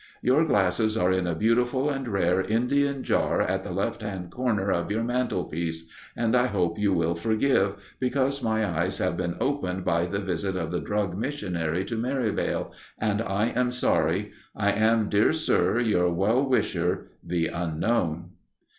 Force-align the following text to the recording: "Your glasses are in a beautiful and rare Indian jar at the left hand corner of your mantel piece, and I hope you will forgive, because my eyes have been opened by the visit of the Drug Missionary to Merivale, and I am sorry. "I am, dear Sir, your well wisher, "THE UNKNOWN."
"Your 0.23 0.45
glasses 0.47 0.97
are 0.97 1.11
in 1.11 1.27
a 1.27 1.35
beautiful 1.35 1.87
and 1.91 2.07
rare 2.07 2.41
Indian 2.41 3.03
jar 3.03 3.39
at 3.39 3.63
the 3.63 3.69
left 3.69 4.01
hand 4.01 4.31
corner 4.31 4.71
of 4.71 4.89
your 4.89 5.03
mantel 5.03 5.43
piece, 5.45 5.87
and 6.15 6.35
I 6.35 6.47
hope 6.47 6.79
you 6.79 6.91
will 6.91 7.13
forgive, 7.13 7.75
because 7.99 8.41
my 8.41 8.65
eyes 8.67 8.97
have 8.97 9.15
been 9.15 9.35
opened 9.39 9.85
by 9.85 10.07
the 10.07 10.17
visit 10.17 10.55
of 10.55 10.71
the 10.71 10.81
Drug 10.81 11.15
Missionary 11.15 11.85
to 11.85 11.97
Merivale, 11.97 12.73
and 12.97 13.21
I 13.21 13.49
am 13.55 13.69
sorry. 13.69 14.31
"I 14.55 14.71
am, 14.71 15.07
dear 15.07 15.31
Sir, 15.31 15.79
your 15.79 16.09
well 16.11 16.49
wisher, 16.49 17.11
"THE 17.23 17.49
UNKNOWN." 17.51 18.31